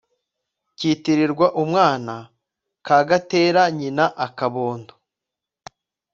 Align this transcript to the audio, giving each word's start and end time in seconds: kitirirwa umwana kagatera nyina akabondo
kitirirwa 0.77 1.47
umwana 1.63 2.15
kagatera 2.87 3.61
nyina 3.77 4.05
akabondo 4.25 4.93